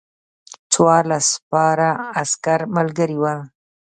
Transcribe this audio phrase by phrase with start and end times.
[0.71, 1.89] څوارلس سپاره
[2.19, 3.39] عسکر ملګري ول.